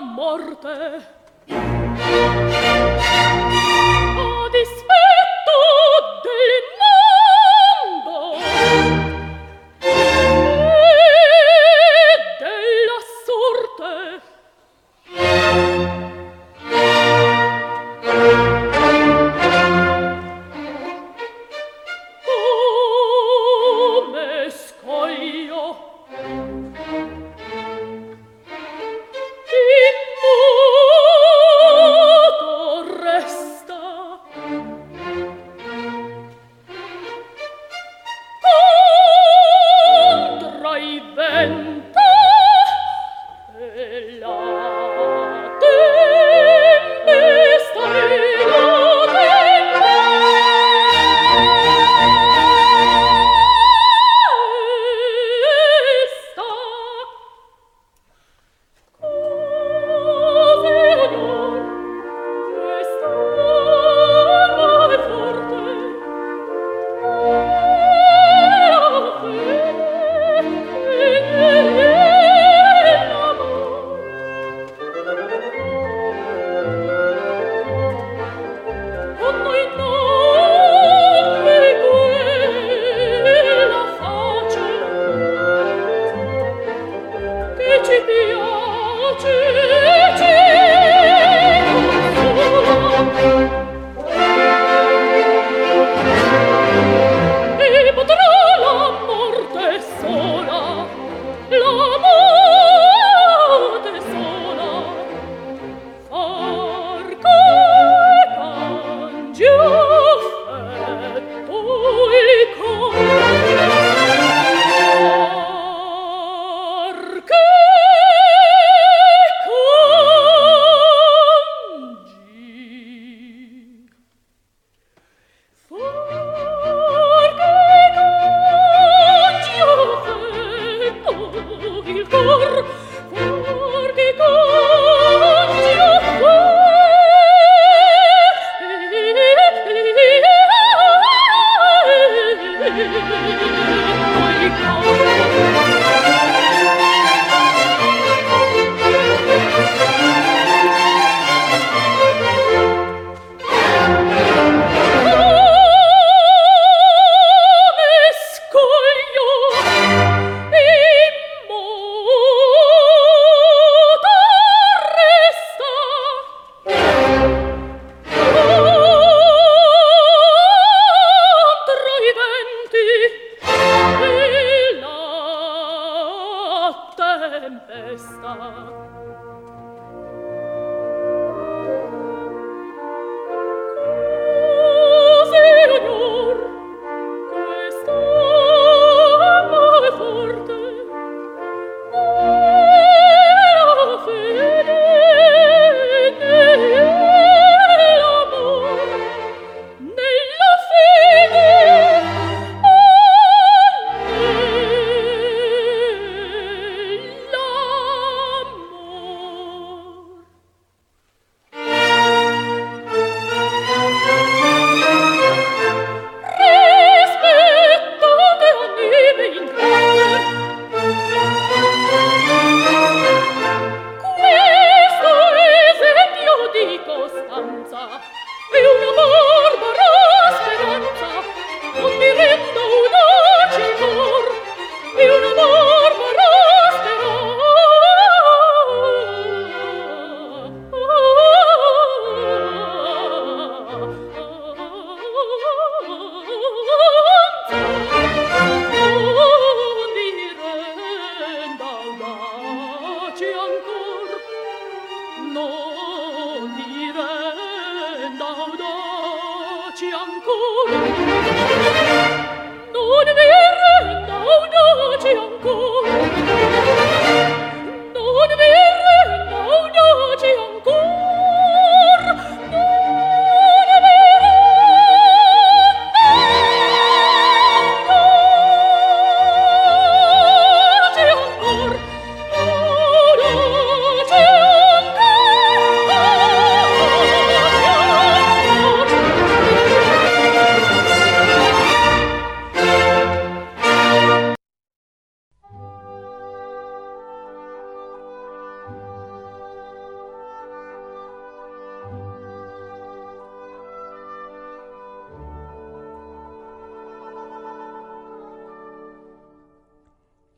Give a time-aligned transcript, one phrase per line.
[0.00, 1.02] morte.